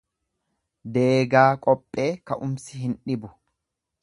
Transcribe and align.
Deegaa 0.95 1.51
qophee 1.67 2.09
ka'umsi 2.31 2.83
hin 2.87 3.01
dhibu. 3.05 3.35